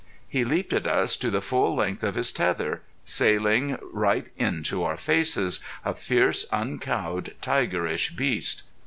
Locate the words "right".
3.93-4.31